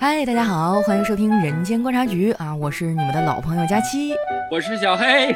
[0.00, 4.14] 嗨，大家好，欢迎收听《人间观察局》啊，我是你们的老朋友佳期，
[4.48, 5.34] 我是小黑。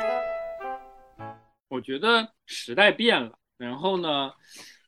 [1.68, 4.30] 我觉得时代变了，然后呢，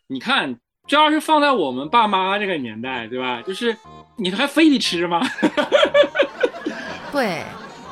[0.06, 0.56] 你看，
[0.86, 3.42] 这要是放在我们爸妈这个年代，对吧？
[3.42, 3.76] 就是
[4.14, 5.20] 你还非得吃吗？
[7.10, 7.42] 对。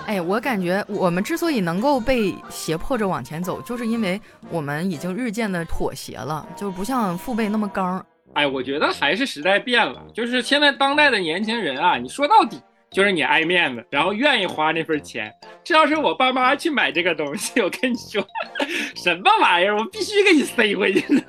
[0.07, 4.21] 哎，我感觉我们之所以能够被胁迫着往前走，就是因为
[4.51, 8.05] 我们已经日渐的妥协了，就不像父辈那么刚。
[8.35, 15.33] 哎，我觉得还是时代变了，就是现在当代的年轻人啊，你说到底就是你爱面子，然后愿意花那份钱。
[15.65, 18.27] 这要是我爸妈去买这个东西，我跟你说，
[18.97, 21.23] 什么玩意儿，我必须给你塞回去呢。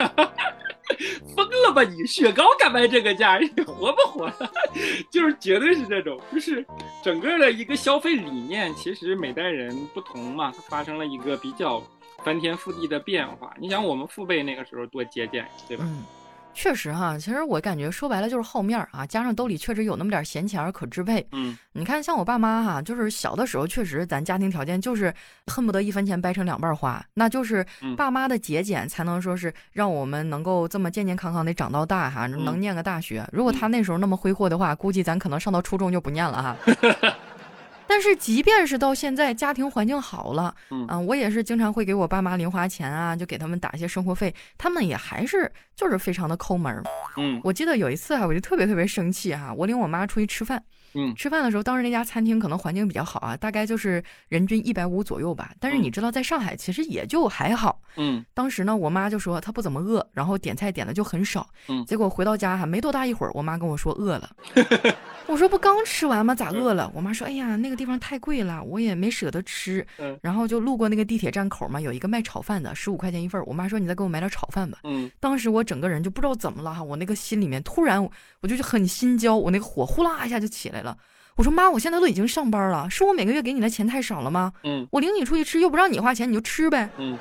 [1.35, 2.05] 疯了吧你！
[2.05, 4.51] 雪糕敢卖这个价，你活不活了？
[5.09, 6.63] 就是绝对是这种，就是
[7.01, 11.81] 整个的一个消费理念，其实每代人不同嘛，它发生了一个比较
[12.23, 13.53] 翻天覆地的变化。
[13.59, 15.85] 你想我们父辈那个时候多节俭，对吧？
[16.53, 21.25] 确实哈，其实我感觉说白了就是好面儿啊，加上兜里确实有那么点闲钱可支配。
[21.31, 25.13] 嗯，你看像我爸妈哈，就是小的时候确实咱家庭条件就是
[25.47, 27.65] 恨不得一分钱掰成两半花，那就是
[27.97, 33.27] 爸妈的节俭才能说是让我们能够这么健健康康的长到大哈，能念个大学。
[33.31, 36.57] 如果他那时候那么挥霍的话，估计咱可能上到初中就不念了哈。
[37.93, 46.83] 但是即便是到现在，家庭环境好了，嗯，我也是经常会给我爸妈零花钱啊，就给他们打一些生活费，他们也还是就是非常的抠门儿。
[47.17, 50.63] 嗯，我记得有一次啊，我就特别特别生气哈，我领我妈出去吃饭。
[50.95, 55.51] 嗯，吃饭的时候，当时那家餐厅可能环境比较好啊，大概就是人均一百五左右吧。
[55.59, 57.81] 但是你知道，在上海其实也就还好。
[57.95, 61.47] 嗯，当时呢，我妈就说她不怎么饿，然后点菜点的就很少。
[61.67, 64.29] 嗯，结果回到家哈，没多大一会儿，我妈跟我说饿了。
[65.25, 66.35] 我说不刚吃完吗？
[66.35, 66.91] 咋饿了？
[66.93, 69.85] 我妈说，哎呀，那个地方太贵了，我也没舍得吃。
[69.97, 73.41] 嗯，然后就路过那个地铁站口嘛，有一个卖炒饭的，十五块钱一份。
[73.45, 74.79] 我妈说，你再给我买点炒饭吧。
[74.83, 78.03] 嗯，当时我整个人就不知道怎么了哈，我那个心里面突然
[78.41, 80.82] 我就很心焦，我那个火呼啦一下就起来了。
[81.35, 84.53] 我说妈，我现在都已经上班了，是我每个月给你的钱太少了吗？
[84.63, 86.89] 嗯，我领你出去吃又不让你花钱，你就吃呗。
[86.97, 87.17] 嗯，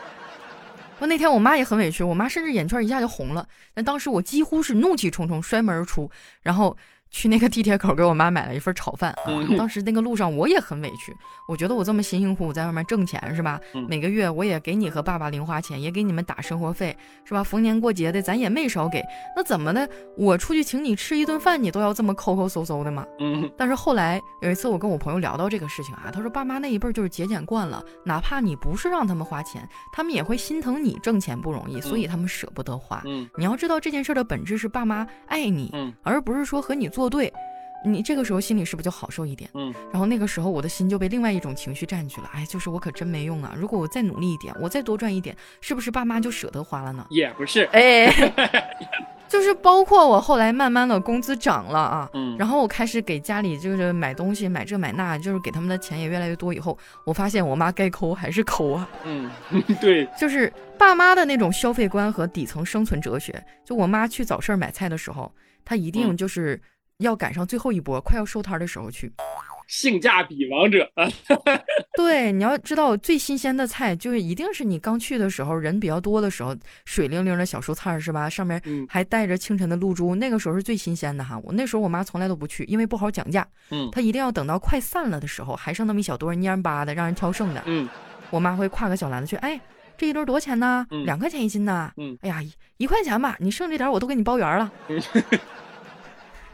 [0.98, 3.46] 我那天我妈也很委屈，我妈甚至眼圈一下就红了。
[3.74, 6.10] 但当时我几乎是怒气冲冲摔门而出，
[6.42, 6.76] 然后。
[7.12, 9.30] 去那个地铁口给我妈买了一份炒饭啊！
[9.56, 11.14] 当时那个路上我也很委屈，
[11.46, 13.60] 我觉得我这么辛辛苦苦在外面挣钱是吧？
[13.86, 17.44] 每个月我也给你和爸爸零花钱，也给你们打生活费是吧？
[17.44, 19.04] 逢年过节的咱也没少给，
[19.36, 19.86] 那怎么的？
[20.16, 23.06] 我出去请你吃一顿饭，你都要这么抠抠搜搜的吗？
[23.20, 23.48] 嗯。
[23.58, 33.02] 但是后来有一次我跟我朋友聊到这个事情啊，他说爸妈那一辈就是节俭惯了，哪怕你不是让他们花钱，他们也会心疼你挣钱不容易，所以他们舍不得花。
[33.04, 33.28] 嗯。
[33.36, 37.01] 你要知道这件事的本质是爸妈爱你，嗯，而不是说和你做。
[37.02, 37.32] 做对，
[37.84, 39.50] 你这个时候心里是不是就好受一点？
[39.54, 42.30] 嗯，然后那个时候我的心就被另外一种情绪占据了。
[42.32, 43.52] 哎，就是我可真没用啊！
[43.56, 47.04] 如果我再努力一点，我再多赚一点，是不是爸妈就舍得花了呢？
[47.10, 48.06] 也不是，哎，
[49.28, 56.54] 就是包括我后来慢慢的工资涨了啊，嗯，然后我开始给家里就是买东西，买这买那，就是给他们的钱也越来越多。
[56.54, 58.88] 以后我发现我妈该抠还是抠啊。
[59.04, 59.28] 嗯，
[59.80, 63.44] 对，就是爸妈的那种消费观和底层生存哲学。
[63.64, 65.32] 就我妈去早市买菜的时候，
[65.64, 66.62] 她一定就是。
[66.98, 69.12] 要赶上最后一波，快要收摊的时候去，
[69.66, 71.08] 性价比王者啊！
[71.96, 76.54] 对，你要知道最新鲜的菜，就是一定是你刚去的时候人比较多的时候，
[76.84, 78.28] 水灵灵的小蔬菜是吧？
[78.28, 81.38] 上面还带着清晨的露珠，那个时候是最新鲜的哈。
[81.42, 83.46] 我那时候我妈从来都不去，因为不好讲价。
[83.70, 87.62] 嗯，她一定要等到快散了的时候，还剩那么一小堆蔫巴的，让人挑剩的。
[87.66, 87.88] 嗯，
[88.30, 89.60] 我妈会挎个小篮子去，哎，
[89.96, 90.86] 这一堆多少钱呢？
[91.04, 91.90] 两块钱一斤呢。
[91.96, 92.40] 嗯，哎呀，
[92.76, 94.70] 一块钱吧，你剩这点我都给你包圆了。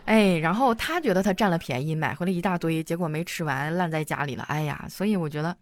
[0.08, 4.42] 哎，然后他觉得他占了便宜，买回来一大堆，结果没吃完，烂在家里了。
[4.44, 5.54] 哎呀，所以我觉得，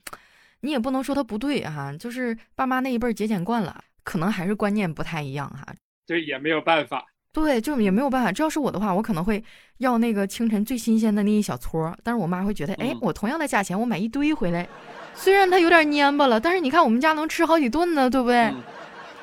[0.61, 5.75] 你也不能说他不对哈，就是爸妈那一辈节俭惯了，可能还是观念不太一样哈。
[6.07, 7.05] 这也没有办法。
[7.33, 8.31] 对，就也没有办法。
[8.31, 9.43] 这要是我的话，我可能会
[9.79, 14.69] 要那个清晨最新鲜的那一小撮，但是我妈会觉得，哎，我同样的价钱，我买一堆回来，
[15.13, 18.55] 虽然它有点蔫巴了，但是你看我们家能吃好几顿呢，对不对？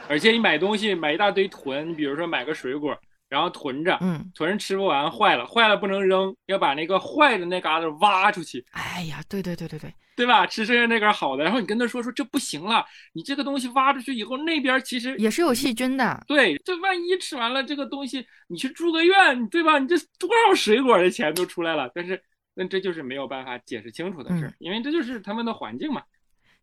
[0.10, 2.94] 而且你买东西买一大堆囤，你比如说买个水果。
[3.34, 8.64] 然后囤着，嗯，囤着吃不完，坏了，坏了不能扔，要把那个坏的那嘎达挖出去。
[8.74, 10.46] 哎呀，对对对对对，对吧？
[10.46, 16.24] 吃剩下那根好的，然后你跟他说说这不行了，你这个东西挖出去以后，那边其实也是有细菌的。
[16.28, 19.80] 对，这万一吃完了这个东西，你去住个院，对吧？
[19.80, 21.90] 你这多少水果的钱都出来了。
[21.96, 22.22] 但是
[22.54, 26.04] 那这就是没有办法解释清楚的事，因为这就是他们的环境嘛。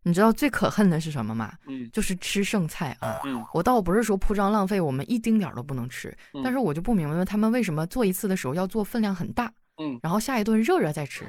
[0.02, 1.52] 你知道最可恨的是什么吗？
[1.66, 3.20] 嗯，就是吃剩菜啊。
[3.24, 6.16] 嗯，我倒不是说铺张浪费，我们一丁点儿都不能吃。
[6.42, 9.52] 但是我就不明白他们为什么做一次的时候要做分量很大。
[9.76, 11.24] 嗯，然后下一顿热热再吃，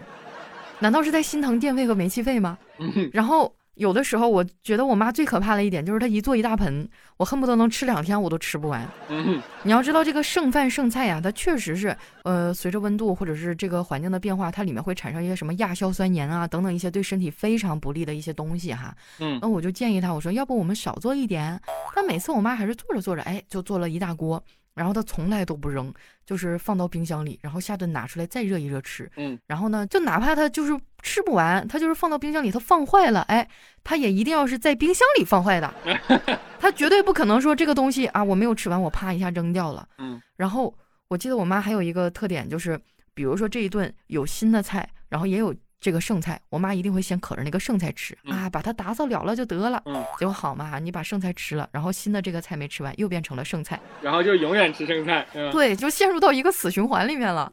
[0.79, 2.57] 难道是在心疼电费和煤气费吗？
[2.79, 6.87] 嗯，然后有的时候我觉得我妈最可怕的一点就是她一做一大盆，
[7.17, 8.87] 我恨不得能吃两天我都吃不完。
[9.09, 18.95] 嗯，你要知道这个剩饭剩菜呀，它确实是呃随着温度或者是这个环境的变化，它里面会产生一些什么亚硝酸盐啊等等一些对身体非常不利的一些东西哈。
[19.19, 21.59] 嗯，那我就建议她，我说要不我们少做一点。
[21.95, 24.43] 但每次我妈还是做着做着，哎，就做了一大锅。
[24.73, 25.93] 然后他从来都不扔，
[26.25, 29.11] 就是放到冰箱里，然后下顿拿出来再热一热吃。
[29.17, 33.47] 嗯，然后呢，就哪怕他就是吃不完，他就是放到冰箱里，他放坏了，哎，
[33.83, 35.73] 他也一定要是在冰箱里放坏的，
[36.59, 39.87] 他绝对不可能说这个东西啊我没有吃完，我啪一下扔掉了。
[39.97, 40.73] 嗯，然后
[41.07, 42.79] 我记得我妈还有一个特点就是，
[43.13, 45.53] 比如说这一顿有新的菜，然后也有。
[45.81, 49.81] 这个剩菜，我妈一定会先可着那个剩菜吃啊，把它打扫了了就得了。
[49.85, 55.27] 嗯，结果好嘛，你把剩菜吃了，然后新的这个菜没吃完，又变成了剩菜，然后就永远吃剩菜。
[55.33, 57.51] 嗯对，就陷入到一个死循环里面了。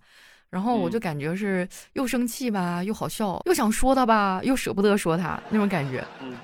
[0.51, 6.05] 然后我就感觉是又生气吧，又好笑，又想说他吧，又舍不得说他那种感觉。
[6.21, 6.37] 嗯，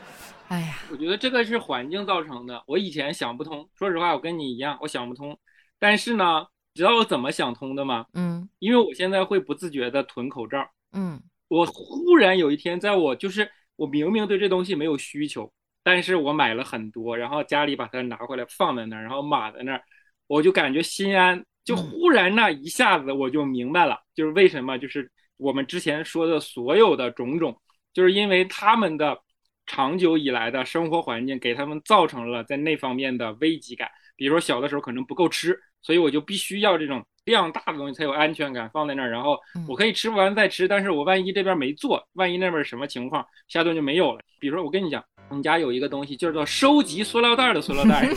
[0.48, 2.62] 哎呀，我觉得这个是环境造成的。
[2.66, 5.38] 我以前想不通，说实话，我跟你一样，我想不通。
[5.78, 8.06] 但是呢，知道我怎么想通的吗？
[8.14, 10.66] 嗯，因为我现在会不自觉的囤口罩。
[10.92, 11.20] 嗯。
[11.54, 15.52] 我忽然有一天，在我就是我明明对这东西没有需求，
[15.84, 19.82] 但是我买了很多，然后家里把它拿回来放在那儿，然后码在那儿，
[20.26, 21.44] 我就感觉心安。
[21.64, 27.58] 就忽然那一下子，我就明白了，就是为什么就是我们之前说的所有的种种，
[27.94, 29.18] 就是因为他们的
[29.64, 33.88] 长久以来的生活环境给他们造成了在那方面的危机感。
[34.14, 37.02] 比如说小的时候可能不够吃，所以我就必须要这种。
[37.24, 40.68] 量大的东西才有安全感，放在那儿，然后我可以吃不完再吃。
[40.68, 44.20] 但是我万一这边没做，万一那边什么情况，下顿就没有了。
[44.38, 48.08] 比如说，我跟你讲，我们家有一个东西，叫做收集塑料袋的塑料袋。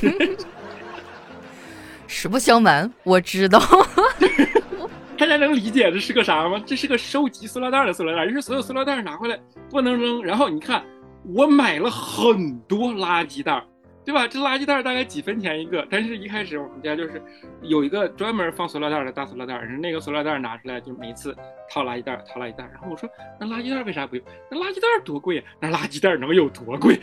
[2.08, 3.60] 实不相瞒，我知道。
[5.18, 6.62] 大家能理解这是个啥吗？
[6.66, 9.40] 这是个收集塑料袋的塑料袋，就是所有塑料袋拿回来
[9.70, 10.24] 不能扔。
[10.24, 10.86] 然后你看，
[11.34, 13.64] 我买了很多垃圾袋。
[14.08, 14.26] 对吧？
[14.26, 17.22] 这垃圾袋大概几分钱一个，但是一开始我们家就是
[17.62, 21.36] 有一个专门放塑料袋的大塑料袋，那个塑料袋拿出来就每次
[21.70, 22.64] 套垃圾袋，套垃圾袋。
[22.72, 24.24] 然后我说那垃圾袋为啥不用？
[24.50, 25.44] 那垃圾袋多贵呀？
[25.60, 26.98] 那垃圾袋能有多贵？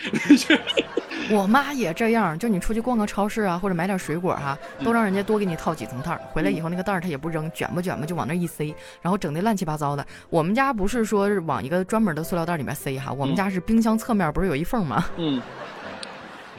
[1.31, 10.07] 我妈也这样，就你出去逛个超市啊，或者买点水果哈，都让人家多给你套几层袋，回来以后那个袋儿她也不扔，卷吧卷吧就往那一塞，然后整的乱七八糟的。
[10.31, 15.05] 我们家不是说是往一个专门的塑料袋里面塞哈，我们家是冰箱侧面不是有一缝吗？
[15.19, 15.43] 嗯。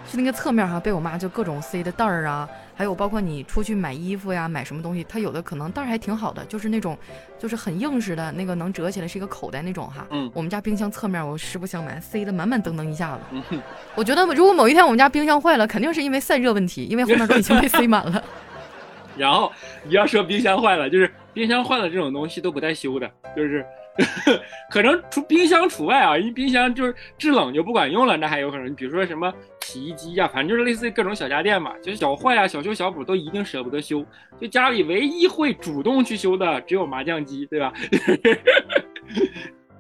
[0.08, 6.96] 就那个侧面哈，被我妈就各种塞的袋儿啊，还有包括你出去买衣服呀，买什么东西，它有的可能袋儿还挺好的，就是那种，
[7.40, 10.06] 就是很硬实的那个能折起来是一个口袋那种哈。
[10.12, 10.30] 嗯。
[10.34, 13.22] 我们家冰箱侧面，我实不相瞒，塞的满满 登登一下子。
[13.50, 13.62] 嗯。
[13.96, 18.24] 我觉得如果某一天我们家冰箱坏了，肯定是因为散热问题，因为后面都已经被塞满了。
[19.18, 19.52] 然后
[19.84, 23.66] 你要说冰箱坏了，就是冰箱坏了这种东西都不带修的，就是。
[24.70, 34.06] 可能除冰箱除外啊，因为冰箱就是制冷就不管用了，那还有可能，比如说什么洗衣机呀，反正就是类似于各种小家电嘛，就是小坏啊、小修小补都一定舍不得修。
[34.40, 37.72] 就家里唯一会主动去修的只有麻将机，对吧？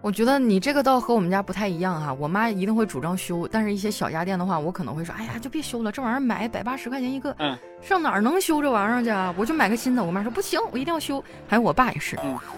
[0.01, 9.33] 我觉得你这个倒和我们家不太一样哈，我妈一定会主张修，但是一些小家电的话，我可能会说，哎呀，就别修了，这玩意儿买百八十块钱一个，嗯，上哪儿能修这玩意儿去啊？
[9.35, 10.03] 我就买个新的。
[10.03, 11.23] 我妈说不行，我一定要修。
[11.47, 12.15] 还有我爸也是，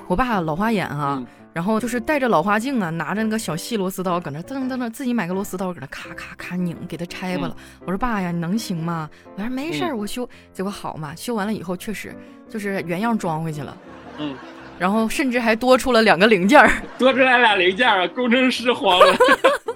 [0.08, 1.24] 我爸老花眼哈。
[1.58, 7.58] 然后就是戴着老花镜啊，拿着那个小细螺丝刀，搁那噔噔噔，自己买个螺丝刀，搁那咔咔咔拧，给它拆吧了。
[7.80, 9.10] 我说爸呀，你能行吗？
[9.36, 10.30] 我说没事儿，我修。
[10.54, 12.16] 结果好嘛，修完了以后确实
[12.48, 13.76] 就是原样装回去了。
[14.20, 14.36] 嗯，
[14.78, 19.18] 然后甚至还多出了两个零件儿，多出来俩零件儿，工程师慌了。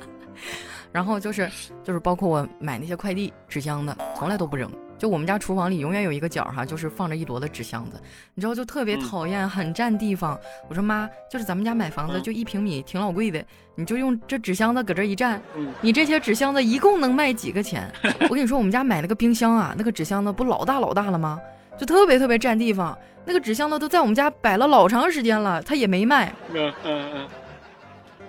[0.93, 1.49] 然后就是
[1.83, 4.71] 就是包括我买那些快递纸箱的，从来都不扔。
[5.01, 7.99] 就我们家厨房里永远有一个角哈，就是放着一摞的纸箱子，
[8.35, 10.39] 你知道就特别讨厌，很占地方。
[10.69, 13.43] 我说妈，就是咱们家买房子就一平米，挺老贵的，
[13.73, 15.41] 你就用这纸箱子搁这一站，
[15.81, 17.91] 你这些纸箱子一共能卖几个钱？
[18.29, 21.39] 我跟你说，我们家买了个冰箱啊，那个纸箱子不老大老大了吗？
[21.79, 22.95] 就特别特别占地方。
[23.25, 27.27] 那个纸箱子都在我们家摆了老长时间了，它也没卖，嗯嗯嗯，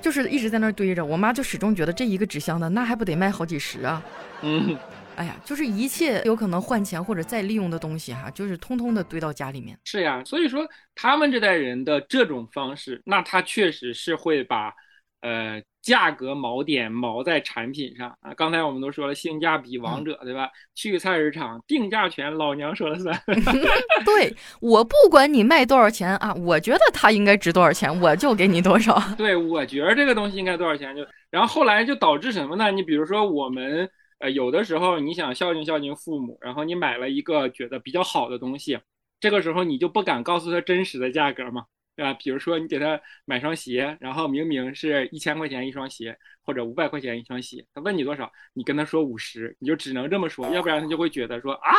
[0.00, 1.04] 就是一直在那儿堆着。
[1.04, 4.02] 我妈就始终觉得这一个纸箱子那还不得卖好几十啊，
[4.40, 4.74] 嗯。
[5.16, 9.78] 哎呀，就是一切有可能换钱或者再利用的东西哈，就是通通的堆到家里面。
[9.84, 14.72] 是呀，所以说他们这代人的这种方式，那他确实是会把，
[15.20, 18.32] 呃，价格锚点锚在产品上啊。
[18.34, 20.48] 刚才我们都说了，性价比王者，对吧？
[20.74, 23.16] 去菜市场定价权，老娘说了算。
[24.04, 29.00] 对我不管你卖多少钱啊，我觉得它应该值多少钱，我就给你多少。
[29.16, 32.70] 对，我觉得这个东西应该多少钱就，然后后来就导致什么呢？
[32.72, 33.88] 你比如说我们。
[34.22, 38.78] 呃，有的时候你想孝敬孝敬父母，然后你买了一个觉得比较好的东西，
[39.18, 51.72] 这个时候你就不敢告诉他真实的价格嘛，对吧，比如说你给他买双鞋，然后明明是一千块钱一双鞋，或者五百块钱一双鞋，他问你多少，你跟他说五十，你就只能这么说，要不然他就会觉得说啊，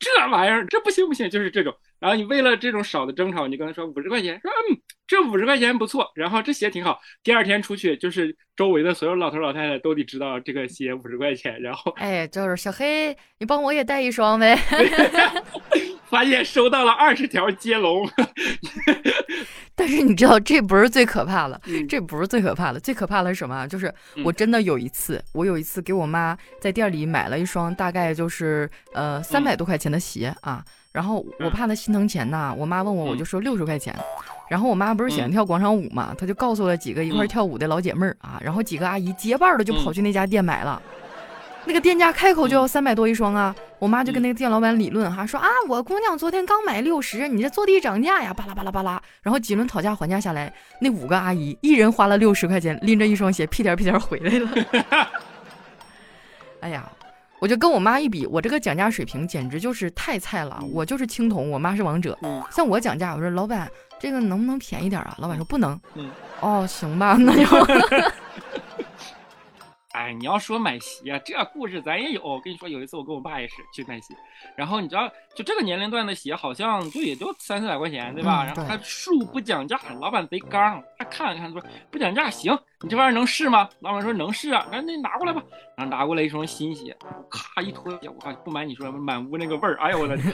[0.00, 1.72] 这玩意儿这不行不行，就是这种。
[2.00, 6.98] 然后你为了这种少的争吵，你跟他说五十块钱，说嗯，这五十块钱不错，然后这鞋挺好。
[7.22, 14.58] 第二天出去，就是周围的所有老头老太太都得知道这个鞋五十块钱，然后哎，就是小黑，你帮我也带一双呗。
[16.08, 18.08] 发现收到了二十条接龙，
[19.80, 21.58] 但是你知道这不是最可怕的，
[21.88, 23.66] 这不是最可怕的，最可怕的是什么？
[23.66, 23.90] 就是
[24.22, 30.62] 我真的有一次，我有一次给我妈在店里买了一双大概就是呃三百多块钱的鞋啊。
[30.92, 33.96] 然后我怕她心疼钱呐，我妈问我，我就说六十块钱。
[34.50, 40.82] 然后我妈不是喜欢跳广场舞嘛，她就告诉了几个一块跳舞的老姐妹儿啊，然后几个阿姨结伴的就跑去那家店买了。
[41.64, 49.00] 那个店家开口就要三百多一双啊，我妈就跟那个店老板理论哈，说啊，我姑娘昨天刚买六十，你这坐地涨价呀，巴拉巴拉巴拉。
[49.22, 54.50] 然后几轮讨价还价下来，那五个阿姨一人花了六十块钱，拎着一双鞋屁颠屁颠回来了。
[56.60, 56.90] 哎呀。
[57.40, 60.62] 我就跟我妈一比，我这个讲价水平简直就是太菜了。
[60.74, 62.14] 我就是青铜，我妈是王者。
[62.50, 63.66] 像我讲价，我说老板，
[63.98, 65.16] 这个能不能便宜点啊？
[65.18, 65.80] 老板说不能。
[66.40, 67.46] 哦，行吧， 那就。
[69.92, 72.22] 哎，你要说买鞋，啊这故事咱也有。
[72.22, 74.14] 我跟你说，有一次我跟我爸也是去买鞋，
[74.54, 78.44] 然后你知道，就这个年龄段的鞋好像就也就三四百块钱，对吧？
[78.44, 83.68] 然后他恕不讲价，老板贼刚，他看了看说不讲价行，你这玩意儿能试吗？
[83.80, 85.42] 老板说能试啊，那那拿过来吧。
[85.76, 86.96] 然后拿过来一双新鞋，
[87.28, 90.32] 咔一脱，我靠，不瞒你说，满屋那个味儿，哎呦我的天！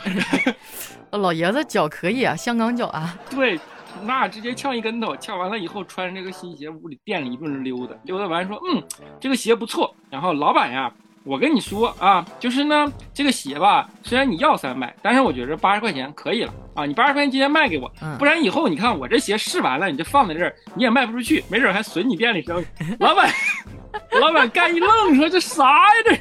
[1.12, 3.18] 老爷子脚可以啊，香港脚啊。
[3.30, 3.58] 对。
[4.02, 8.82] 那直接呛一跟头，呛完了以后穿着这个新鞋，屋里店里一顿溜达，溜达完说，嗯，
[9.20, 9.94] 这个鞋不错。
[10.10, 10.92] 然后老板呀，
[11.24, 16.86] 我跟你说啊，就是呢，这个鞋吧，虽然你要三百，但是我觉得八十块钱可以了啊。
[16.86, 22.66] 你八十块钱今天卖给我，不然以后你看我这鞋试完了，你就放在这儿，你也卖不出去，没准还损你店里生意。
[23.00, 23.30] 老板，
[24.20, 26.18] 老板干一愣，说这啥呀这？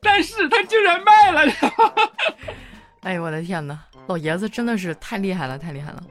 [0.00, 1.52] 但是他竟然卖了。
[3.02, 6.02] 哎呦我的天哪，老爷子真的是太厉害了，太厉害了。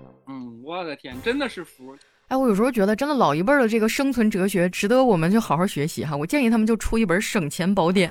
[0.63, 1.95] 我的天，真的是服！
[2.27, 6.15] 哎，我有时候觉得，真的老一辈的这个生存哲学值得我们去好好学习哈。
[6.15, 8.09] 我建议他们就出一本省钱宝典，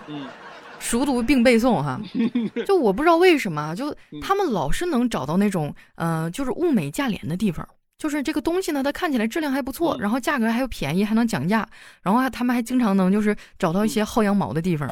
[0.79, 2.00] 熟读并背诵哈。
[2.67, 7.67] 就我不知道为什么，就他们老是能找到那种，呃，就是物美价廉的地方。
[7.97, 11.67] 就是这个东西呢，它看起来质量还不错，然后价格还又便宜，还能讲价。
[12.03, 14.89] 然后他们还经常能就是找到一些薅羊毛的地方，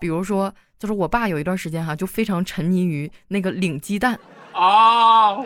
[0.00, 4.18] 比如说，就是我爸有一段时间哈，就非常沉迷于那个领鸡蛋
[4.52, 5.36] 啊。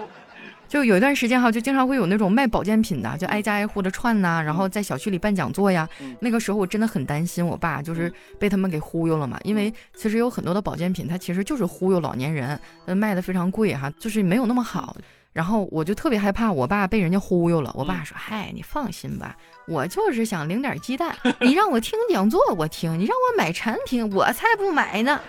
[0.73, 5.87] 就有一段时间哈，就经常会有那种卖保健品的，就挨家挨户的串呐，然后在小区里办讲座呀。
[6.19, 9.38] 那个时候我真的很担心我爸，就是被他们给忽悠了嘛。
[9.45, 14.97] 因为其实有很多的保健品，它其实就是忽悠老年人，呃，卖的非常贵哈，就是没有那么好。
[15.35, 17.71] 然后我就特别害怕我爸被人家忽悠了。
[17.76, 19.37] 我爸说：“嗨，你放心吧，
[19.69, 21.14] 我就是想领点鸡蛋。
[21.43, 25.21] 你让我听讲座我听，你让我买产品我才不买呢。”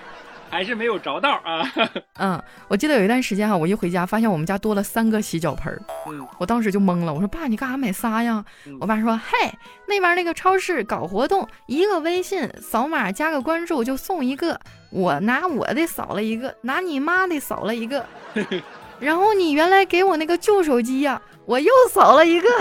[0.53, 1.67] 还是没有着道啊。
[2.19, 5.81] 嗯，我记得有一段时间哈，我一回家发现我们家多了三个洗脚盆儿。
[6.07, 8.45] 嗯，我当时就懵了，我说爸，你干啥买仨呀？
[8.79, 9.51] 我爸说，嘿，
[9.87, 14.59] 那边那个超市搞活动，一个微信扫码加个关注就送一个。
[14.91, 18.05] 我拿我的扫了一个，拿你妈的扫了一个，
[19.01, 22.47] 然后你原来给我那个旧手机呀，我又扫了一个。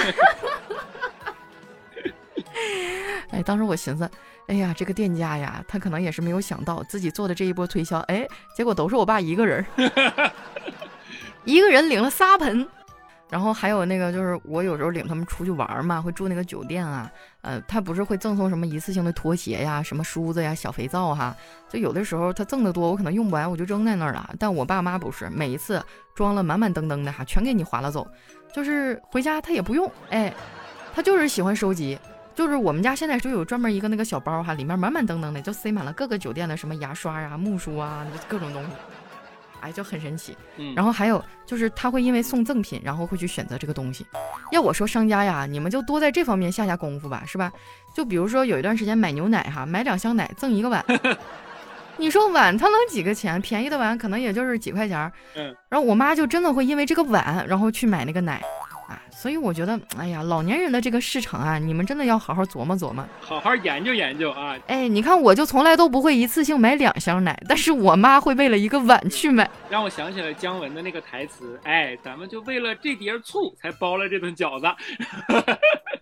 [3.28, 4.11] 哎，当时我寻思。
[4.49, 9.64] 哎呀，这个店家呀，他可能也是没有想到自己做的这一波推销，哎，结果都是我爸一个人，
[11.44, 12.66] 一个人领了仨盆。
[13.30, 21.34] 然后还有那个，就是我有时候领他们出去玩嘛，会住那个酒店啊，呃，他不是会赠送什么一次性的拖鞋呀、什么梳子呀、小肥皂哈，
[21.70, 24.34] 就有的时候他赠的多，我可能用不完，我就扔在那儿了。
[24.38, 25.82] 但我爸妈不是，每一次
[26.14, 28.06] 装了满满登登的哈，全给你划拉走，
[28.54, 30.30] 就是回家他也不用，哎，
[30.94, 31.99] 他就是喜欢收集。
[32.34, 38.70] 就是我们家现在就有专门一个那个小包哈，里面满满登登的，就塞满了各个酒店的什么牙刷啊、木梳啊，各种东西，
[39.60, 40.36] 哎，就很神奇。
[40.74, 44.06] 然后还有就是他会因为送赠品，然后会去选择这个东西。
[44.50, 47.52] 要我说商家呀，你们就多在这方面下下功夫吧，是吧？
[47.94, 50.82] 就比如说有一段时间买牛奶哈，买两箱奶赠一个碗，
[51.98, 53.38] 你说碗它能几个钱？
[53.42, 55.12] 便宜的碗可能也就是几块钱。
[55.36, 55.54] 嗯。
[55.68, 58.42] 然后我妈就真的会因为这个碗，然后去买那个奶。
[59.22, 64.56] 所以我觉得，哎呀，老年人的这个市场啊，你们真的要好好琢磨琢磨，好好研究研究啊！
[64.66, 74.66] 哎，你看，我就从来都不会一次性买两箱奶，但是我妈会为了一个碗去买，让我想起了姜文的那个台词，哎，咱们就为了这碟醋才包了这顿饺子。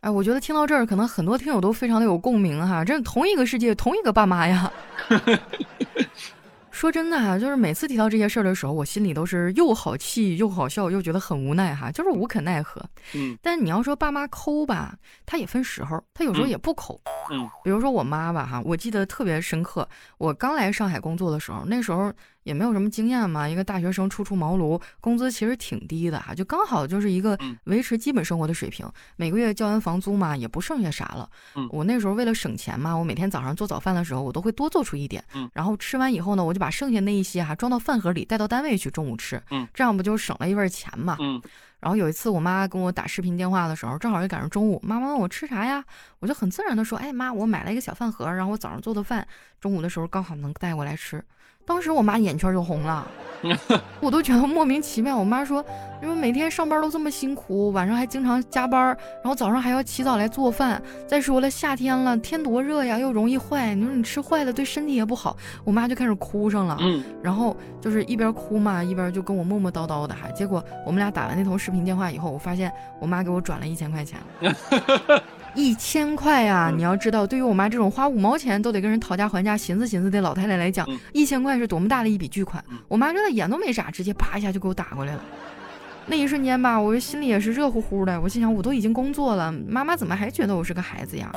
[0.01, 4.73] 哎，我觉得听到这儿，可能很多听友都非常的有共鸣哈，这是同一个世界，同一个爸妈呀。
[6.81, 12.83] 说真的哈，就是每次提到这些事儿的时候，我心里都是又好气又好笑，又觉得很无奈哈，就是无可奈何。
[13.15, 14.97] 嗯，但你要说爸妈抠吧，
[15.27, 16.99] 他也分时候，他有时候也不抠。
[17.31, 22.11] 嗯，比如说我妈吧哈，我记得特别深刻，我刚来上海工作的时候，那时候。
[22.51, 31.31] 也没有什么经验嘛，一个大学生初出茅庐，工资其实挺低的哈，就刚好就是一个维持基本生活的水平，每个月交完房租嘛，也不剩下啥了。
[31.71, 35.23] 我那时候为了省钱嘛，我每天早上做早饭的时候，我都会多做出一点，
[35.55, 39.41] 然后吃完以后呢，我就把剩下那一些哈装到饭盒里带到单位去中午吃，
[39.73, 41.17] 这样不就省了一份钱嘛。
[41.79, 45.83] 然后有一次我妈跟我打视频电话的时候，正好就赶上中午，妈妈问我吃啥呀，
[46.19, 49.27] 我就很自然的说，哎妈，我买了一个小饭盒，然后我早上做的饭，
[49.61, 51.25] 中午的时候刚好能带过来吃。
[51.71, 53.07] 当时我妈眼圈就红了，
[54.03, 55.17] 我都觉得莫名其妙。
[55.17, 55.65] 我妈说，
[56.03, 58.89] 因为每天上班都这么辛苦，晚上还经常加班，
[59.23, 60.83] 然后早上还要起早来做饭。
[61.07, 63.73] 再说了，夏天了，天多热呀，又容易坏。
[63.73, 65.37] 你说你吃坏了，对身体也不好。
[65.63, 70.29] 我妈就开始哭上了，嗯，然后就是一边哭嘛，一边就跟我磨磨叨叨的哈。
[70.33, 74.19] 结果我们俩打完那通视频电话以后，我发现我妈给我转了一千块钱。
[75.55, 76.73] 一千块呀！
[76.75, 82.65] 你要知道，对于我妈这种花五毛钱都得跟人讨价还价、寻思寻思的老太太来讲，一千块是多么大的一笔巨款。
[82.89, 85.25] 我妈这眼都没眨，直接啪一下就给我打过来了。
[86.11, 88.21] 那一瞬间吧，我心里也是热乎乎的。
[88.21, 91.31] 我心想，我都已经工作了，妈妈怎么还觉得我是个孩子呀？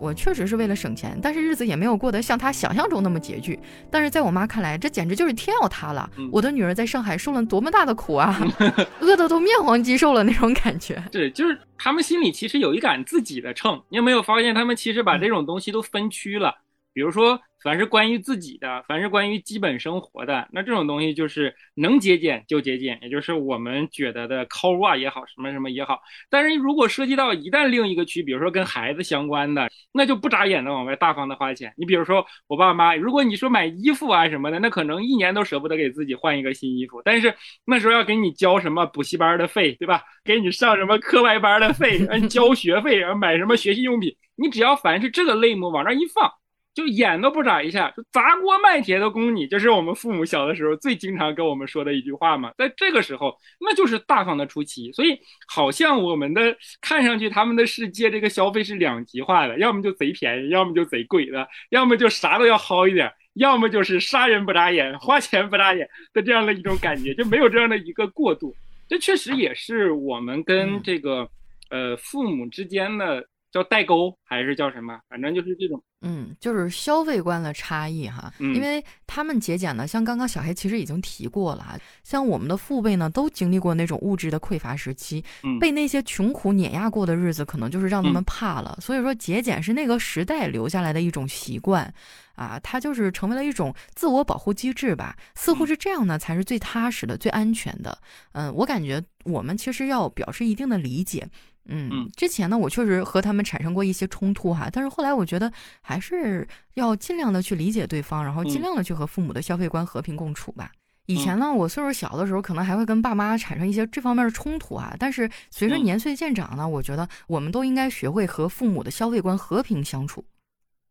[0.00, 3.60] 我确实是为了省钱，但是日子也没有过得像她想象中那么拮据。
[3.90, 6.08] 但是在我妈看来，这简直就是天要塌了。
[6.32, 8.34] 我的女儿在上海受了多么大的苦啊，
[9.00, 11.04] 饿得都面黄肌瘦了那种感觉。
[11.12, 13.78] 对，就是他们心里其实有一杆自己的秤。
[13.90, 16.54] 你有没有发现，他们其实把这种东西都分区了？
[16.94, 17.38] 比如说。
[17.64, 25.98] 凡是关于自己的，凡是关于基本生活的，那这种东西就是能节俭就节俭，也就是我们觉得的抠啊也好，什么什么也好。
[26.28, 31.72] 但是如果涉及到一旦另一个区，比如说跟孩子相关的，那就不眨眼的往外大方的花钱。
[31.78, 40.02] 你比如说我爸妈，如果你说买衣服啊什么的，那可能一年都舍不得给自己换一个新衣服，但是那时候要给你交什么补习班的费，对吧？
[40.22, 46.30] 给你上什么课外班的费，交学费，然后买什么学习用品，你只要凡是这个类目往那一放。
[46.74, 52.52] 就眼都不眨一下，就砸锅卖铁的供你，这是我们父母小的时候最经常跟我们说的一句话嘛。
[52.58, 54.90] 在这个时候，那就是大方的出奇。
[54.90, 55.16] 所以，
[55.46, 68.52] 好像我们的看上去他们的世界，这个消费是两极化的，要么就贼便宜，要么就贼贵的，要么就啥都要薅一点，要么就是杀人不眨眼，花钱不眨眼的这样的一种感觉，就没有这样的一个过渡。
[68.88, 71.28] 这确实也是我们跟这个
[71.70, 73.24] 呃父母之间的。
[73.54, 74.98] 叫代沟还是叫什么？
[75.08, 78.32] 反正就是这种，嗯，就是消费观的差异哈。
[78.40, 85.24] 因为他们节俭呢，像刚刚小黑其实已经提过了，像我们的父辈呢，都经历过那种物质的匮乏时期，
[85.60, 88.76] 被那些穷苦碾压过的日子，可能就是让他们怕了。
[88.80, 91.94] 所以说，节俭是那个时代留下来的一种习惯
[92.34, 95.16] 啊，它就是成为了一种自我保护机制吧。
[95.36, 97.96] 似乎是这样呢，才是最踏实的、最安全的。
[98.32, 101.28] 嗯，我感觉我们其实要表示一定的理解。
[101.66, 105.50] 嗯，之前呢，我确实和他们产生过一些冲突哈，但是后来我觉得
[105.80, 110.70] 还是要尽量的去理解对方，然后尽量的去和父母的消费观和平共处吧。
[111.06, 120.24] 以前呢，我岁数小的时候，可能还会跟爸妈产生一些这方面的冲突啊，但是随着年岁渐长呢，我觉得我们都应该学会和父母的消费观和平相处。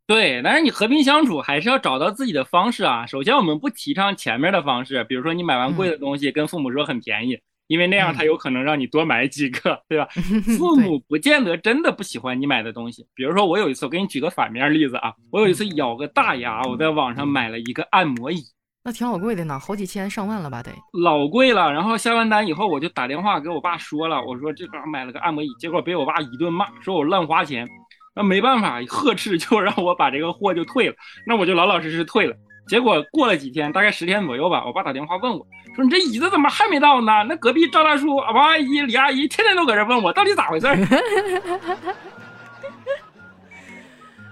[0.06, 3.06] 对，但是你和平相处还是要找到自己的方式啊。
[3.06, 7.40] 首先，我们不提倡前面的方式，比如说你买完贵的东西，跟父母说很便宜。
[7.66, 10.06] 因为那样他有可能让你多买几个，对吧？
[10.58, 13.06] 父母不见得真的不喜欢你买的东西。
[13.14, 18.42] 比如说，我有一次，我给你举个反面例子啊，我有一次咬个大牙，我在网上买了一个按摩椅，
[18.84, 20.62] 那挺老贵的呢，好几千上万了吧？
[20.62, 20.70] 得
[21.02, 21.72] 老贵了。
[21.72, 27.68] 然后下完单以后，我就打电话给我爸说了，我说这刚买了个按摩椅，结果被我爸一顿骂，说我乱花钱。
[28.16, 30.94] 那没办法，呵斥就让我把这个货就退了。
[31.26, 32.36] 那我就老老实实退了。
[32.66, 35.46] 结果过了几天，大概十天左右吧，我爸打电话问我，
[35.76, 37.24] 说你这椅子怎么还没到呢？
[37.28, 40.66] 那隔壁赵大叔、王阿姨、李阿姨天天都搁这问我，到底咋回事？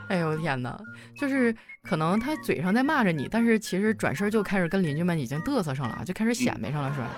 [0.08, 0.78] 哎呦我天哪！
[1.16, 7.08] 就是可能他嘴上在骂着你，但是其实转身就开始跟邻居们已经嘚瑟上了，就开始显摆上了，是吧？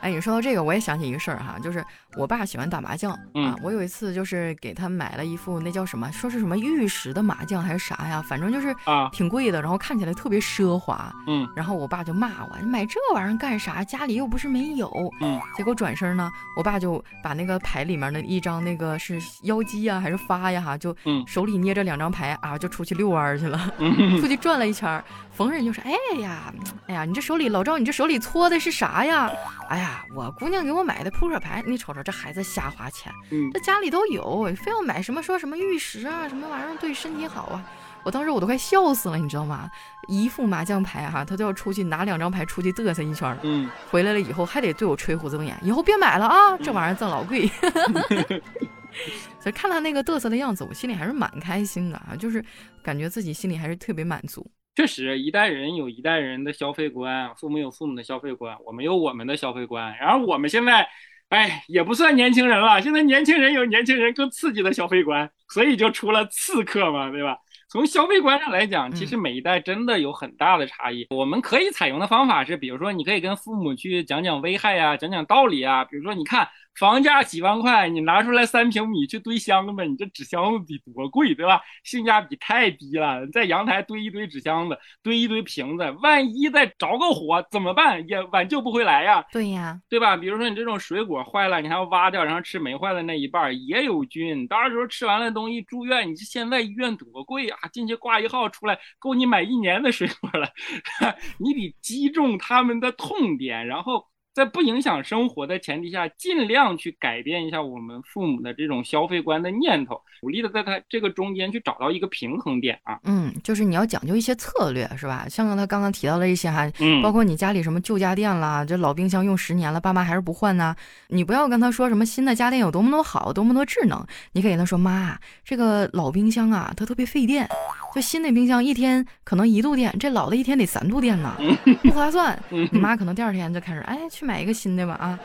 [0.00, 1.84] 哎，你说到这个，我也想起一个事儿哈，就是
[2.16, 3.56] 我爸喜欢打麻将啊。
[3.62, 11.12] 我有一次就是给他买了一副那叫什么，说是什么玉石的麻将还是啥呀，反正就是啊挺贵的，然后看起来特别奢华。
[11.26, 13.82] 嗯，然后我爸就骂我，你买这玩意儿干啥？
[13.84, 14.90] 家里又不是没有。
[15.20, 20.94] 嗯，结果转身呢，我爸就把那个牌里面的一张那个是妖姬呀还是发呀哈，就
[21.26, 23.58] 手里捏着两张牌啊，就出去遛弯去了，
[24.20, 25.02] 出去转了一圈。
[25.32, 26.52] 逢人就说：“哎呀，
[26.86, 29.30] 哎呀，你这手里老赵，你这手里搓的是啥呀？
[29.70, 31.62] 哎呀，我姑娘给我买的扑克牌。
[31.66, 33.12] 你瞅瞅这孩子瞎花钱，
[33.52, 37.64] 这家里都有，非要买什么说什么玉石啊，什么玩意儿对身体好啊？
[38.02, 39.70] 我当时我都快笑死了，你知道吗？
[40.08, 47.46] 一副麻将牌哈，他都要出去拿两张牌出去嘚瑟一圈，嗯，回来了以后还得对我吹胡子瞪眼，以后别买了啊，这玩意儿赠老贵。
[49.38, 52.44] 所以看他那个嘚瑟的样子，我心里还是蛮开心的啊，就是
[52.82, 54.50] 感觉自己心里还是特别满足。
[54.76, 59.94] 确实，一代人有一代人的消费观，父母有父母的消费观，我们有我们的消费观。
[59.98, 60.88] 然后我们现在，
[61.30, 62.80] 哎，也不算年轻人了。
[62.82, 67.38] 现在年轻人有年轻人更刺激的消费观，所以就出了刺客嘛，对吧？
[67.70, 71.06] 从消费观上来讲，其实每一代真的有很大的差异。
[71.10, 75.84] 我们可以采用的方法是，比如说，你可以跟父母去讲讲危害啊，讲讲道理啊。
[75.84, 76.46] 比如说，你看。
[76.80, 81.60] 房价几万块，你拿出来三平米去堆箱子，你这纸箱子得多贵，对吧？
[81.84, 88.08] 性价比太低了，在阳台堆一堆纸箱子，堆一堆瓶子，万一再着个火怎么办？
[88.08, 89.22] 也挽救不回来呀。
[89.30, 90.16] 对呀，对吧？
[90.16, 94.48] 比如说你这种水果坏了，你还要挖掉，然后吃没坏的那一半，也有菌。
[94.48, 97.58] 到时候吃完了东西住院，你这现在医院多贵啊！
[97.70, 100.48] 进去挂一号出来，够你买一年的水果了。
[101.38, 104.09] 你得击中他们的痛点，然后。
[104.32, 112.98] 在不影响生活的前提下，尽量去改变一下我们父母的这种消费观的念头，努力的在他这个中间去找到一个平衡点啊。
[113.04, 115.26] 嗯，就是你要讲究一些策略，是吧？
[115.28, 120.74] 像他刚刚提到的一些哈，嗯，包括你家里什么旧家电啦，这老冰箱用十年了，爸妈还是不换呢。
[121.08, 127.48] 你不要跟他说什么新的家电有多么多好，多么多智能，你可以跟他说，妈，这个老冰箱啊，它特别费电，
[127.94, 131.34] 就新的冰箱一天可能一度电，这老的一天得三度电呢，
[131.82, 132.38] 不划算。
[132.50, 133.98] 你妈可能第二天就开始，哎。
[134.10, 135.18] 去买一个新的吧啊，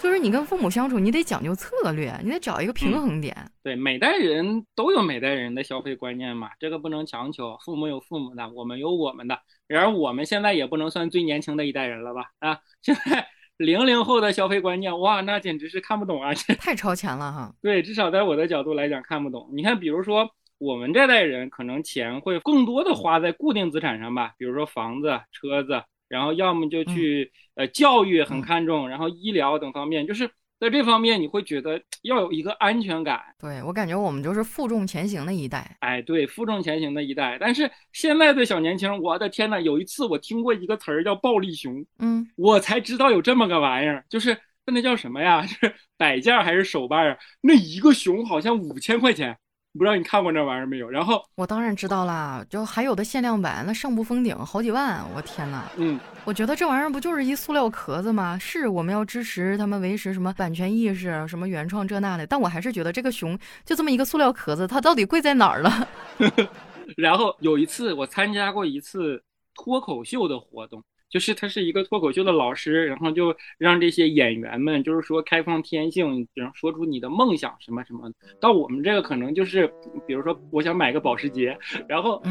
[0.00, 3.34] 就是你跟父母相处，你得讲究策略，你得找一个平衡点。
[3.62, 7.56] 对，每代人都有每代人的消费观念嘛，这个不能强求。
[7.64, 9.38] 父母有父母的，我们有我们的。
[9.68, 12.24] 然而我们现在也不能算最年轻的一代人了吧？
[12.40, 13.24] 啊，现在
[13.58, 16.34] 零零后的消费观念，哇，那简直是看不懂啊！
[16.58, 17.54] 太超前了哈。
[17.62, 19.48] 对，至少在我的角度来讲看不懂。
[19.54, 20.28] 你看，比如说
[20.62, 25.82] 我们这代人，可能钱会更多的花在固定资产上吧，比如说房子、车子。
[26.08, 33.18] 然后要么就去呃教育很看重，然后医疗等方面，就是在这方面你会觉得要有一个安全感。
[33.40, 35.74] 对我感觉我们就是负重前行的一代。
[35.80, 37.38] 哎，对，负重前行的一代。
[37.40, 45.42] 但是现在的小年轻，我的天呐，有一次我听过一个词儿叫“暴力熊”，嗯，我才知道有这么个玩意儿，就是那叫什么呀？
[45.48, 47.16] 是摆件还是手办啊？
[47.40, 49.34] 那一个熊好像五千块钱。
[49.78, 50.90] 不知道你看过那玩意儿没有？
[50.90, 55.64] 然后我当然知道啦，就还有的限量版，那上不封顶，好几万，我天呐！
[55.76, 58.38] 嗯，我觉得这玩意儿不就是一塑料壳子吗？
[58.38, 65.88] 是我们要支持他们维持什么版权意识、什么原创这那的，但我还是觉得这个熊就这么一个塑料壳子，它到底贵在哪儿了？
[66.96, 69.22] 然后有一次我参加过一次
[69.54, 70.82] 脱口秀的活动。
[71.12, 78.10] 就是他是一个脱口秀的老师，然后就让这些演员们，就是说开放天性，然后说出你的梦想什么什么。
[78.40, 79.70] 到我们这个可能就是，
[80.06, 82.22] 比如说我想买个保时捷，然后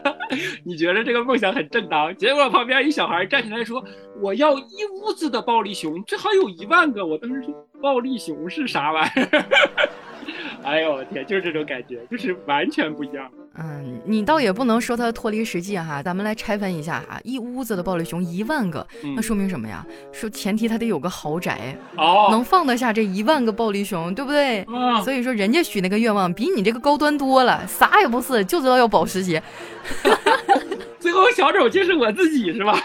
[0.64, 3.84] 你觉得这个梦想很正当，结果旁边一小孩站起来说
[4.20, 7.04] 我要一屋子的暴力熊，最好有一万个。
[7.04, 9.88] 我当时说暴力熊是啥玩意儿？
[10.64, 13.30] 哎呦我天，就是这种感觉，就是完全不一样。
[13.54, 16.02] 嗯，你倒也不能说它脱离实际哈。
[16.02, 19.84] 咱们来拆分一下哈，一屋子的暴力熊一万个，那说明什么呀？
[20.10, 24.64] 说前提它得有个豪宅，哦，能放得下这一万个暴力熊，对不对？
[24.68, 29.42] 嗯，所以说人家许那个愿望比你这个高端多了，啥也不是，就知道要保时捷。
[30.98, 32.78] 最后小丑就是我自己是吧？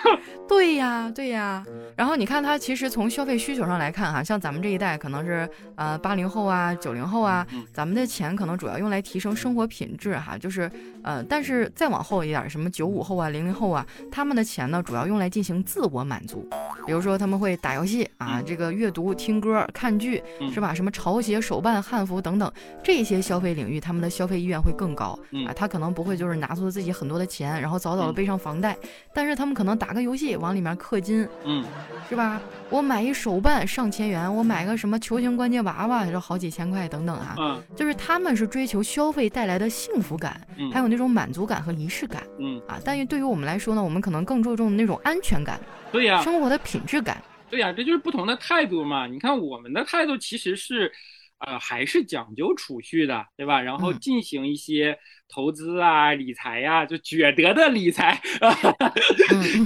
[0.47, 1.65] 对呀，对呀。
[1.95, 10.71] 然后你看，他其实从消费需求上来看，哈，像咱们这一代可能是呃八零后啊、九零后啊，咱们的钱可能主要用来提升生活品质，哈，就是
[11.03, 16.47] 呃，但是再往后一点，什么九五后啊、零零后啊，他们的钱呢，主要用来进行自我满足，
[16.85, 20.73] 比如说他们会打游戏啊，这个阅读、听歌、看剧，是吧？
[20.73, 22.51] 什么潮鞋、手办、汉服等等
[22.83, 25.53] 这些消费领域，他们的消费意愿会更高啊。
[25.55, 28.77] 他可能不会就是拿出自己很多的钱，然后早早的背上房贷，
[29.13, 30.36] 但是他们可能打个游戏。
[30.37, 31.63] 往里面氪金，嗯，
[32.09, 32.41] 是吧？
[32.69, 37.35] 我买一手办上千元，我买个什么球形关节娃娃，就好几千块等等啊。
[37.39, 42.79] 嗯，就是他们是追求消费带来的幸福感，嗯还有那种满足感和仪式感，嗯啊。
[42.83, 45.59] 但是对于我们来说呢，我们可能更注重那种安全感，
[45.91, 49.07] 对呀，生活的品质感，对呀，这就是不同的态度嘛。
[49.07, 50.91] 你看我们的态度其实是。
[51.39, 53.61] 呃，还是讲究储蓄的，对吧？
[53.61, 54.97] 然后进行一些
[55.27, 58.49] 投资啊、理财呀，就觉得的理财啊，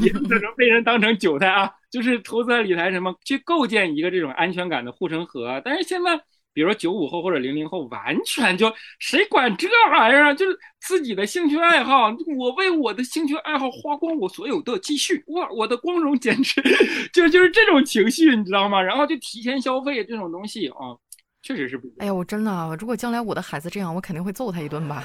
[0.03, 1.71] 也不能被人当成韭菜啊。
[1.89, 5.61] 就是投资理财什么，去构建一个这种安全感的护城河。
[5.63, 6.17] 但是现在，
[6.53, 10.33] 比如说九五后或者零零后，完全就谁管这玩意儿啊？
[10.33, 16.61] 就是自己的兴趣爱好，我为我的兴趣爱好花光我所有的积蓄，哇，我的光荣 简直
[17.13, 18.81] 就就是这种情绪，你知道吗？
[18.81, 20.95] 然后就提前消费这种东西啊。
[21.41, 21.87] 确实是不。
[21.97, 25.03] 哎呀，我真的，如果将来我的孩子这样，我肯定会揍他一顿吧。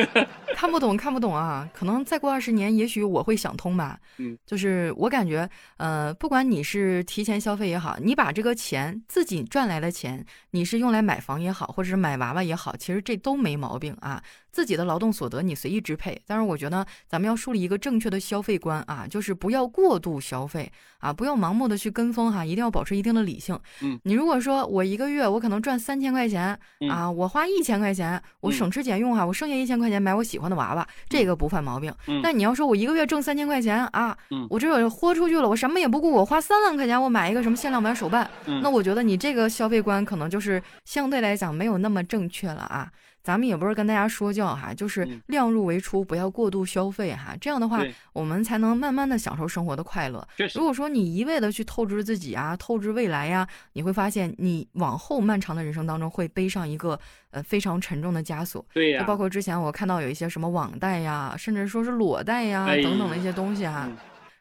[0.56, 1.68] 看不懂，看不懂啊！
[1.74, 3.98] 可能再过二十年，也许我会想通吧。
[4.18, 14.22] 嗯，就是我感觉，呃，不管你是提前消费也好，你把这个钱自己赚来的钱，你是用来买房也好，或者是买娃娃也好，其实这都没毛病啊。
[14.54, 23.58] 自己的劳动所得你随意支配，但是我觉得咱们要树立一个正确的消费观啊，就是不要过度消费啊，不要盲目的去跟风哈，一定要保持一定的理性。
[23.82, 26.56] 嗯，你如果说我一个月我可能赚三千块钱
[26.88, 31.92] 啊，我花一千块钱，我省吃俭用哈，我剩下一千块钱买我喜欢的娃娃，这个不犯毛病。
[32.22, 34.16] 但你要说我一个月挣三千块钱啊，
[34.48, 38.30] 我这豁出去了，我什么也不顾，我花三万块钱我买一个什么限量版手办，
[38.62, 42.88] 那我觉得你这个消费观可能就是相对来讲没有那么正确了啊。
[43.24, 47.34] 咱们也不是跟大家说教哈，就是量入为出，不要过度消费哈。
[47.40, 47.82] 这样的话，
[48.12, 50.28] 我们才能慢慢的享受生活的快乐。
[50.54, 58.62] 如果说你一味的去透支自己啊，透支未来呀，你会发现你往后漫长的人生当中会背上一个呃非常沉重的枷锁。
[58.74, 59.00] 对呀。
[59.00, 63.88] 就包括之前我看到有一些什么网贷呀，甚至说是裸贷呀等等的一些东西哈，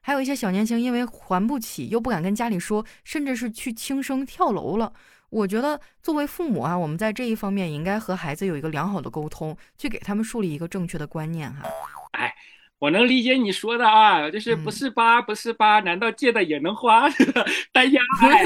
[0.01, 4.91] 还有一些小年轻因为还不起又不敢跟家里说，甚至是去轻生跳楼了。
[5.33, 11.67] 我觉得作为父母啊，我们在这一方面应该和孩子有一个良好的沟通，去给他们树立一个正确的观念哈。
[12.11, 12.31] 哎，
[12.77, 17.09] 我能理解你说的啊，就是不是八不是八，难道借的也能花？
[17.73, 18.01] 单压。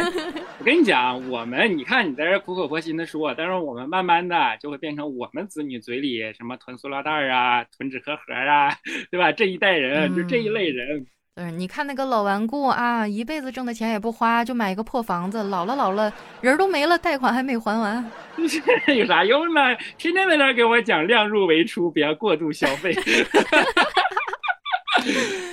[0.60, 8.74] 我跟你讲，我们你看你在这苦口婆心的说，但是我们慢慢的就会变成我们子女嘴里什么囤塑料袋啊、囤纸壳盒啊，
[9.12, 9.34] 对吧？
[9.34, 11.06] 这一代人就这一类人。
[11.38, 18.12] 对，你看那个老顽固啊，一辈子挣的钱也不花，就买一个破房子，老了老了，人都没了，贷款还没还完，
[18.98, 19.62] 有啥用呢？
[20.00, 22.92] 天天在那给我讲量入为出，不要过度消费。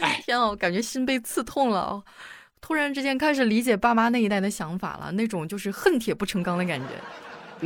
[0.01, 2.03] 哎，天啊，我感觉心被刺痛了，
[2.63, 6.87] 突然之间开始理解爸妈那一代的想法了，那种就是恨铁不成钢的感觉。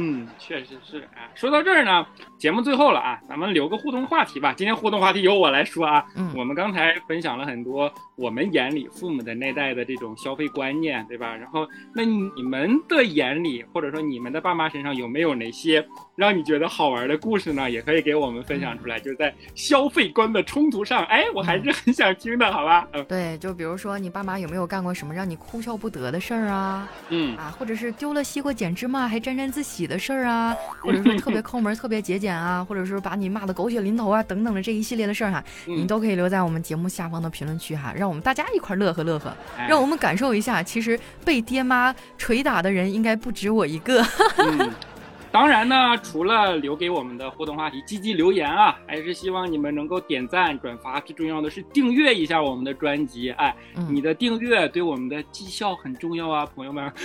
[0.00, 1.26] 嗯，确实是啊。
[1.34, 2.06] 说到这儿呢，
[2.38, 4.54] 节目最后了啊，咱们留个互动话题吧。
[4.56, 6.04] 今天互动话题由我来说啊。
[6.14, 6.32] 嗯。
[6.36, 11.34] 我们刚才分享了很多我们眼里父母的那代的这种消费观念，对吧？
[11.34, 15.84] 然后，那你们的眼里，或者说你们的爸妈身上有没有哪些
[16.14, 17.68] 让你觉得好玩的故事呢？
[17.68, 19.00] 也可以给我们分享出来。
[19.00, 22.86] 就是在消费观的冲突上，哎，我还是很想听的，好吧？
[22.92, 23.04] 嗯。
[23.06, 26.88] 对，就比如说你爸妈有没有干过什么让你哭笑不得的事儿啊？
[27.08, 27.36] 嗯。
[27.36, 30.54] 啊，或者是丢了西瓜捡芝麻还沾沾自喜的事儿啊？
[30.80, 32.62] 或者说特别抠门、特别节俭啊？
[32.62, 34.22] 或者是把你骂的狗血淋头啊？
[34.22, 39.34] 等等的这一系列的事儿哈，你都可以留在我们节目下方的评论区哈，让我们大家一块乐呵乐呵，
[39.68, 44.04] 让我们感受一下，其实被爹妈捶打的人应该不止我一个。
[45.30, 53.30] 当然呢，除了留给我们的互动话题积极留言啊，还是希望你们能够点赞转发，最重要的是订阅一下我们的专辑。
[53.32, 53.54] 哎，
[53.88, 56.92] 你的订阅对我们的绩效很重要啊，朋友们。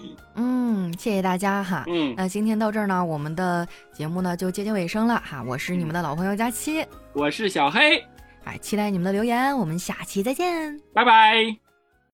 [0.36, 1.84] 嗯，谢谢大家哈。
[1.88, 5.42] 嗯，那今天到这儿呢，我们的节目呢就接近尾声了哈。
[5.46, 8.02] 我是你们的老朋友佳期，我是小黑，
[8.44, 11.69] 哎，期待你们的留言，我们下期再见，拜拜。